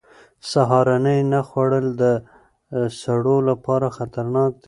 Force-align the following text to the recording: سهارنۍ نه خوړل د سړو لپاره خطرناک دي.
سهارنۍ 0.51 1.19
نه 1.31 1.39
خوړل 1.47 1.87
د 2.01 2.03
سړو 3.01 3.37
لپاره 3.49 3.87
خطرناک 3.97 4.51
دي. 4.55 4.59